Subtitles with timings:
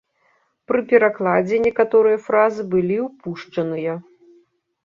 [0.69, 3.93] Пры перакладзе некаторыя фразы былі ўпушчаныя.